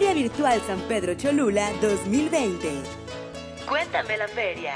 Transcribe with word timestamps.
Feria 0.00 0.14
Virtual 0.14 0.62
San 0.66 0.80
Pedro 0.88 1.12
Cholula 1.12 1.70
2020. 1.82 2.68
Cuéntame 3.68 4.16
la 4.16 4.28
feria. 4.28 4.72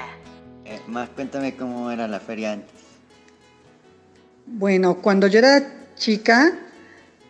Eh, 0.66 0.78
más 0.86 1.08
cuéntame 1.08 1.56
cómo 1.56 1.90
era 1.90 2.06
la 2.06 2.20
feria 2.20 2.52
antes. 2.52 2.74
Bueno, 4.44 5.00
cuando 5.00 5.26
yo 5.26 5.38
era 5.38 5.86
chica, 5.96 6.52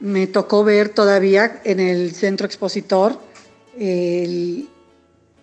me 0.01 0.27
tocó 0.27 0.65
ver 0.65 0.89
todavía 0.89 1.61
en 1.63 1.79
el 1.79 2.13
centro 2.17 2.47
expositor 2.49 3.21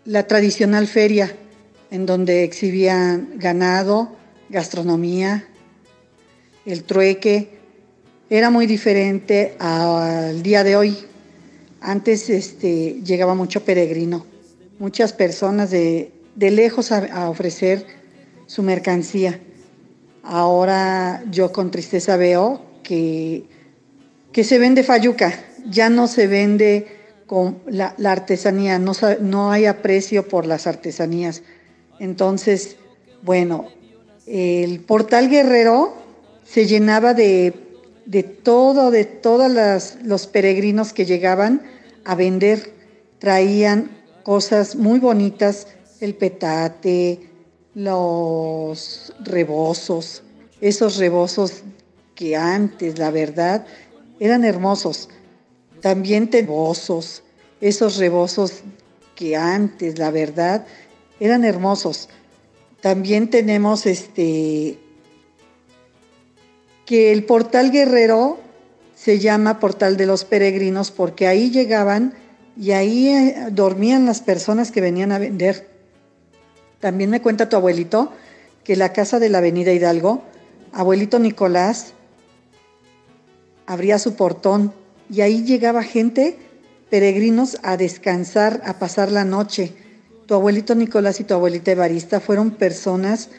la 0.03 0.27
tradicional 0.27 0.87
feria, 0.87 1.33
en 1.89 2.05
donde 2.05 2.43
exhibían 2.43 3.29
ganado, 3.35 4.17
gastronomía, 4.49 5.47
el 6.65 6.83
trueque. 6.83 7.59
Era 8.29 8.49
muy 8.49 8.67
diferente 8.67 9.55
al 9.57 10.43
día 10.43 10.65
de 10.65 10.75
hoy. 10.75 11.10
Antes 11.81 12.29
este, 12.29 13.01
llegaba 13.03 13.33
mucho 13.33 13.65
peregrino, 13.65 14.23
muchas 14.77 15.13
personas 15.13 15.71
de, 15.71 16.11
lejos 16.37 16.91
a, 16.91 17.27
ofrecer 17.27 17.87
su 18.45 18.61
mercancía. 18.61 19.39
Ahora 20.21 21.23
yo 21.31 21.51
con 21.51 21.71
tristeza 21.71 22.17
veo 22.17 22.61
que, 22.83 23.45
que 24.31 24.43
se 24.43 24.59
vende 24.59 24.83
fayuca, 24.83 25.33
ya 25.67 25.89
no 25.89 26.07
se 26.07 26.27
vende 26.27 26.85
con 27.25 27.57
la, 27.65 27.95
artesanía, 28.05 28.77
no, 28.77 28.91
no, 29.19 29.51
hay 29.51 29.65
aprecio 29.65 30.27
por 30.27 30.45
las 30.45 30.67
artesanías. 30.67 31.41
Entonces, 31.97 32.75
bueno, 33.23 33.69
el 34.27 34.81
portal 34.81 35.29
guerrero 35.29 35.95
se 36.43 36.67
llenaba 36.67 37.15
de 37.15 37.53
de 38.05 38.23
todo, 38.23 38.91
de 38.91 39.05
todos 39.05 39.51
los 40.03 40.27
peregrinos 40.27 40.93
que 40.93 41.05
llegaban 41.05 41.61
a 42.03 42.15
vender. 42.15 42.73
Traían 43.19 43.91
cosas 44.23 44.75
muy 44.75 44.99
bonitas, 44.99 45.67
el 45.99 46.15
petate, 46.15 47.29
los 47.73 49.13
rebozos, 49.23 50.23
esos 50.59 50.97
rebozos 50.97 51.63
que 52.15 52.35
antes, 52.35 52.99
la 52.99 53.11
verdad, 53.11 53.65
eran 54.19 54.43
hermosos. 54.43 55.09
También 55.81 56.31
rebozos, 56.31 57.23
esos 57.59 57.97
rebozos 57.97 58.61
que 59.15 59.35
antes, 59.35 59.97
la 59.97 60.11
verdad, 60.11 60.65
eran 61.19 61.45
hermosos. 61.45 62.09
También 62.81 63.29
tenemos 63.29 63.85
este 63.85 64.79
que 66.85 67.11
el 67.11 67.23
portal 67.23 67.71
guerrero 67.71 68.39
se 68.95 69.19
llama 69.19 69.59
portal 69.59 69.97
de 69.97 70.05
los 70.05 70.25
peregrinos 70.25 70.91
porque 70.91 71.27
ahí 71.27 71.49
llegaban 71.49 72.13
y 72.57 72.71
ahí 72.71 73.07
eh, 73.07 73.47
dormían 73.51 74.05
las 74.05 74.21
personas 74.21 74.71
que 74.71 74.81
venían 74.81 75.11
a 75.11 75.19
vender. 75.19 75.67
También 76.79 77.09
me 77.09 77.21
cuenta 77.21 77.49
tu 77.49 77.55
abuelito 77.55 78.11
que 78.63 78.75
la 78.75 78.93
casa 78.93 79.19
de 79.19 79.29
la 79.29 79.39
avenida 79.39 79.71
Hidalgo, 79.71 80.23
abuelito 80.73 81.19
Nicolás, 81.19 81.93
abría 83.65 83.99
su 83.99 84.15
portón 84.15 84.73
y 85.09 85.21
ahí 85.21 85.43
llegaba 85.43 85.83
gente, 85.83 86.37
peregrinos, 86.89 87.57
a 87.63 87.77
descansar, 87.77 88.61
a 88.65 88.79
pasar 88.79 89.11
la 89.11 89.25
noche. 89.25 89.73
Tu 90.25 90.33
abuelito 90.33 90.75
Nicolás 90.75 91.19
y 91.19 91.23
tu 91.23 91.33
abuelita 91.33 91.71
Evarista 91.71 92.19
fueron 92.19 92.51
personas 92.51 93.29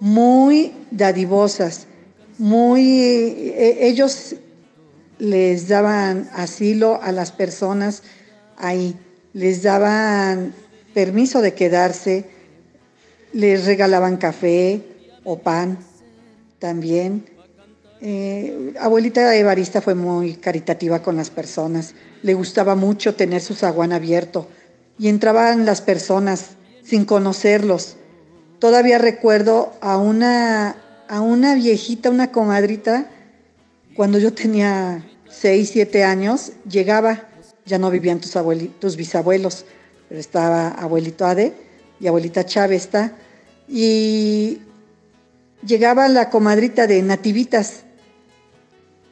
muy 0.00 0.72
dadivosas, 0.90 1.86
muy, 2.38 2.82
eh, 3.56 3.78
ellos 3.80 4.36
les 5.18 5.68
daban 5.68 6.28
asilo 6.34 7.00
a 7.02 7.12
las 7.12 7.32
personas 7.32 8.02
ahí, 8.56 8.96
les 9.32 9.62
daban 9.62 10.54
permiso 10.94 11.40
de 11.40 11.54
quedarse, 11.54 12.24
les 13.32 13.66
regalaban 13.66 14.16
café 14.16 14.82
o 15.24 15.38
pan 15.38 15.78
también. 16.58 17.24
Eh, 18.00 18.74
abuelita 18.80 19.36
Evarista 19.36 19.80
fue 19.80 19.94
muy 19.94 20.34
caritativa 20.34 21.02
con 21.02 21.16
las 21.16 21.30
personas, 21.30 21.94
le 22.22 22.34
gustaba 22.34 22.74
mucho 22.74 23.14
tener 23.14 23.40
su 23.40 23.54
zaguán 23.54 23.92
abierto 23.92 24.48
y 24.98 25.08
entraban 25.08 25.64
las 25.64 25.80
personas 25.80 26.56
sin 26.82 27.04
conocerlos. 27.04 27.96
Todavía 28.58 28.98
recuerdo 28.98 29.72
a 29.80 29.98
una 29.98 30.81
a 31.12 31.20
una 31.20 31.54
viejita, 31.54 32.08
una 32.08 32.32
comadrita, 32.32 33.06
cuando 33.94 34.18
yo 34.18 34.32
tenía 34.32 35.04
6, 35.28 35.68
7 35.70 36.04
años, 36.04 36.52
llegaba, 36.66 37.28
ya 37.66 37.76
no 37.76 37.90
vivían 37.90 38.18
tus, 38.18 38.32
tus 38.80 38.96
bisabuelos, 38.96 39.66
pero 40.08 40.18
estaba 40.18 40.68
abuelito 40.68 41.26
Ade 41.26 41.52
y 42.00 42.06
abuelita 42.06 42.46
Chávez 42.46 42.84
está, 42.84 43.12
y 43.68 44.62
llegaba 45.66 46.08
la 46.08 46.30
comadrita 46.30 46.86
de 46.86 47.02
nativitas 47.02 47.82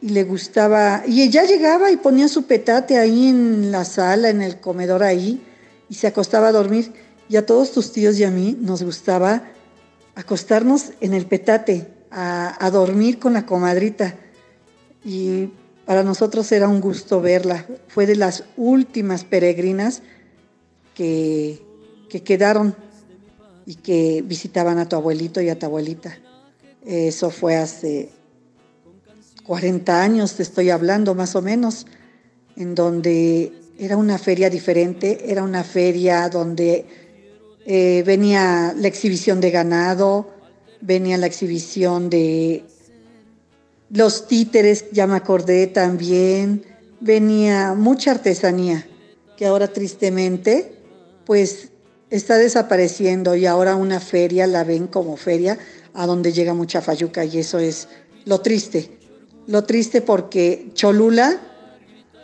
y 0.01 0.09
le 0.09 0.25
gustaba, 0.25 1.03
y 1.07 1.21
ella 1.21 1.45
llegaba 1.45 1.91
y 1.91 1.99
ponía 1.99 2.29
su 2.29 2.45
petate 2.45 2.97
ahí 2.97 3.29
en 3.29 3.71
la 3.71 3.85
sala, 3.85 4.31
en 4.31 4.41
el 4.41 4.59
comedor 4.59 5.03
ahí, 5.03 5.45
y 5.91 5.97
se 5.97 6.07
acostaba 6.07 6.49
a 6.49 6.53
dormir. 6.53 6.95
Y 7.29 7.37
a 7.37 7.45
todos 7.45 7.73
tus 7.73 7.93
tíos 7.93 8.19
y 8.19 8.25
a 8.25 8.31
mí 8.31 8.57
nos 8.59 8.83
gustaba 8.83 9.45
acostarnos 10.21 10.93
en 11.01 11.15
el 11.15 11.27
petate, 11.27 11.89
a, 12.11 12.71
dormir 12.71 13.19
con 13.19 13.33
la 13.33 13.47
comadrita. 13.47 14.15
Y 15.05 15.51
para 15.87 16.03
nosotros 16.03 16.51
era 16.53 16.69
un 16.69 16.81
gusto 16.81 17.21
verla. 17.21 17.67
Fue 17.89 18.07
de 18.07 18.17
las 18.17 18.45
últimas 18.57 19.25
peregrinas 19.25 20.03
que, 20.95 21.63
que 22.09 22.23
quedaron 22.23 22.75
y 23.65 23.77
que 23.77 24.23
visitaban 24.27 24.79
a 24.79 24.89
tu 24.89 24.97
abuelito 24.97 25.41
y 25.41 25.49
a 25.49 25.59
tu 25.59 25.67
abuelita. 25.67 26.19
Eso 26.85 27.31
fue 27.31 27.57
hace 27.57 28.11
40 29.45 30.03
años, 30.03 30.35
te 30.35 30.43
estoy 30.43 30.71
hablando 30.71 31.15
más 31.15 31.35
o 31.35 31.43
menos, 31.43 31.87
en 32.57 32.75
donde 32.75 33.53
era 33.79 33.97
una 33.97 34.19
feria 34.19 34.51
diferente, 34.51 35.31
era 35.31 35.43
una 35.43 35.65
feria 35.65 36.29
donde 36.29 37.10
eh, 37.67 38.03
venía 38.07 38.75
la 38.77 38.89
exhibición 38.89 39.41
de 39.41 39.51
ganado, 39.51 40.31
venía 40.81 41.19
la 41.19 41.27
exhibición 41.27 42.11
de 42.11 42.65
los 43.91 44.27
títeres, 44.27 44.87
ya 44.93 45.07
me 45.07 45.17
acordé 45.17 45.67
también, 45.67 46.65
venía 47.01 47.75
mucha 47.75 48.13
artesanía, 48.13 48.87
que 49.37 49.47
ahora 49.47 49.69
tristemente 49.69 50.75
pues 51.27 51.71
está 52.11 52.37
desapareciendo 52.37 53.37
y 53.37 53.47
ahora 53.47 53.77
una 53.77 54.01
feria 54.01 54.47
la 54.47 54.65
ven 54.65 54.87
como 54.87 55.17
feria 55.17 55.59
a 55.95 56.07
donde 56.07 56.33
llega 56.33 56.55
mucha 56.55 56.81
fayuca 56.81 57.25
y 57.25 57.39
eso 57.39 57.59
es 57.59 57.89
lo 58.25 58.41
triste. 58.41 58.99
Lo 59.47 59.65
triste 59.65 60.01
porque 60.01 60.71
Cholula, 60.75 61.41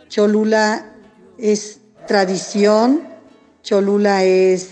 Cholula 0.07 0.95
es 1.37 1.79
tradición, 2.07 3.01
Cholula 3.63 4.23
es 4.23 4.69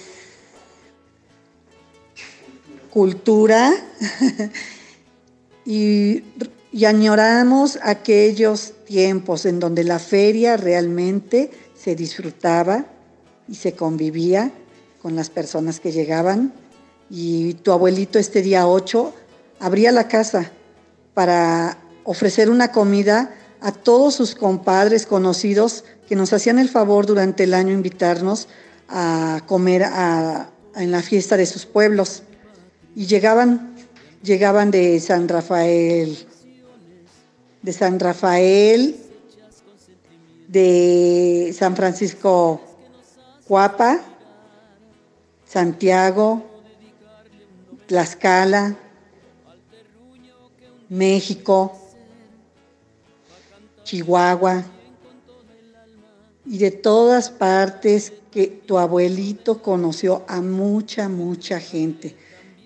cultura 2.96 3.74
y, 5.66 6.24
añoramos 6.86 7.78
aquellos 7.84 8.72
tiempos 8.86 9.46
en 9.46 9.60
donde 9.60 9.84
la 9.84 10.00
feria 10.00 10.56
realmente 10.56 11.52
se 11.78 11.94
disfrutaba 11.94 12.86
y 13.50 13.56
se 13.56 13.74
convivía 13.74 14.50
con 15.02 15.18
las 15.18 15.30
personas 15.30 15.82
que 15.82 15.92
llegaban 15.92 16.54
y 17.10 17.56
tu 17.56 17.74
abuelito 17.74 18.18
este 18.18 18.42
día 18.42 18.66
8 18.66 19.14
abría 19.60 19.92
la 19.92 20.08
casa 20.08 20.52
para 21.14 21.78
ofrecer 22.06 22.50
una 22.50 22.72
comida 22.72 23.36
a 23.60 23.74
todos 23.74 24.16
sus 24.16 24.36
compadres 24.36 25.06
conocidos 25.06 25.84
que 26.08 26.16
nos 26.16 26.32
hacían 26.32 26.60
el 26.60 26.70
favor 26.70 27.06
durante 27.06 27.44
el 27.44 27.56
año 27.56 27.74
invitarnos 27.74 28.48
a 28.88 29.42
comer 29.48 29.84
en 30.76 30.92
la 30.92 31.02
fiesta 31.02 31.36
de 31.36 31.46
sus 31.46 31.66
pueblos. 31.66 32.24
Y 32.96 33.06
llegaban, 33.08 33.76
llegaban 34.24 34.72
de 34.72 35.00
San 35.00 35.28
Rafael, 35.28 36.18
de 37.62 37.74
San 37.74 38.00
Rafael, 38.00 38.96
de 40.48 41.54
San 41.58 41.76
Francisco 41.76 42.62
Cuapa, 43.46 44.00
Santiago, 45.46 46.44
Tlaxcala, 47.88 48.76
México, 50.90 51.78
Chihuahua 53.84 54.64
y 56.46 56.58
de 56.58 56.72
todas 56.72 57.30
partes 57.30 58.14
que 58.32 58.48
tu 58.48 58.78
abuelito 58.78 59.62
conoció 59.62 60.24
a 60.28 60.42
mucha, 60.42 61.10
mucha 61.10 61.60
gente. 61.60 62.16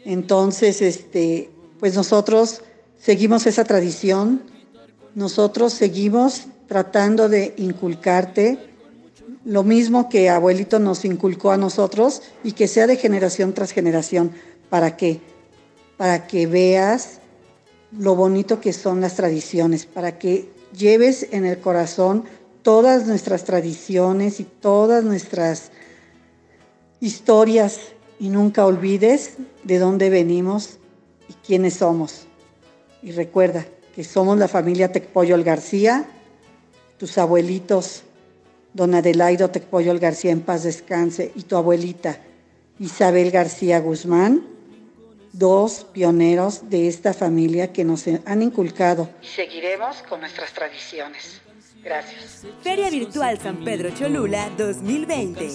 Entonces, 0.05 0.81
este, 0.81 1.49
pues 1.79 1.95
nosotros 1.95 2.61
seguimos 2.97 3.45
esa 3.47 3.63
tradición, 3.63 4.41
nosotros 5.15 5.73
seguimos 5.73 6.45
tratando 6.67 7.29
de 7.29 7.53
inculcarte 7.57 8.69
lo 9.45 9.63
mismo 9.63 10.09
que 10.09 10.29
abuelito 10.29 10.79
nos 10.79 11.05
inculcó 11.05 11.51
a 11.51 11.57
nosotros 11.57 12.21
y 12.43 12.51
que 12.51 12.67
sea 12.67 12.87
de 12.87 12.97
generación 12.97 13.53
tras 13.53 13.71
generación. 13.71 14.31
¿Para 14.69 14.97
qué? 14.97 15.21
Para 15.97 16.27
que 16.27 16.45
veas 16.45 17.19
lo 17.97 18.15
bonito 18.15 18.61
que 18.61 18.73
son 18.73 19.01
las 19.01 19.15
tradiciones, 19.15 19.85
para 19.85 20.19
que 20.19 20.49
lleves 20.77 21.27
en 21.31 21.45
el 21.45 21.59
corazón 21.59 22.25
todas 22.61 23.07
nuestras 23.07 23.45
tradiciones 23.45 24.39
y 24.39 24.43
todas 24.43 25.03
nuestras 25.03 25.71
historias 26.99 27.79
y 28.19 28.29
nunca 28.29 28.65
olvides 28.65 29.37
de 29.63 29.79
dónde 29.79 30.09
venimos 30.09 30.77
y 31.27 31.33
quiénes 31.33 31.75
somos. 31.75 32.27
Y 33.01 33.11
recuerda 33.11 33.65
que 33.95 34.03
somos 34.03 34.37
la 34.37 34.47
familia 34.47 34.91
Tecpoyol 34.91 35.43
García, 35.43 36.05
tus 36.97 37.17
abuelitos, 37.17 38.03
don 38.73 38.93
Adelaido 38.93 39.49
Tecpoyol 39.49 39.99
García 39.99 40.31
en 40.31 40.41
paz 40.41 40.63
descanse, 40.63 41.31
y 41.35 41.43
tu 41.43 41.55
abuelita 41.55 42.19
Isabel 42.79 43.31
García 43.31 43.79
Guzmán, 43.79 44.43
dos 45.33 45.85
pioneros 45.91 46.69
de 46.69 46.87
esta 46.87 47.13
familia 47.13 47.71
que 47.71 47.83
nos 47.83 48.05
han 48.25 48.41
inculcado. 48.41 49.09
Y 49.21 49.27
seguiremos 49.27 50.01
con 50.03 50.19
nuestras 50.21 50.53
tradiciones. 50.53 51.41
Gracias. 51.83 52.45
Feria 52.61 52.89
Virtual 52.89 53.39
San 53.39 53.63
Pedro 53.63 53.89
Cholula 53.91 54.49
2020. 54.57 55.49